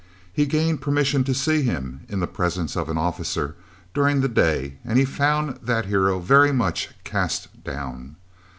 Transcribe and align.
He 0.33 0.47
gained 0.47 0.81
permission 0.81 1.23
to 1.25 1.33
see 1.35 1.61
him, 1.61 2.07
in 2.09 2.21
the 2.21 2.25
presence 2.25 2.75
of 2.75 2.89
an 2.89 2.97
officer, 2.97 3.53
during 3.93 4.21
the 4.21 4.27
day, 4.27 4.77
and 4.83 4.97
he 4.97 5.05
found 5.05 5.59
that 5.61 5.85
hero 5.85 6.17
very 6.19 6.51
much 6.51 6.89
cast 7.03 7.63
down. 7.63 8.15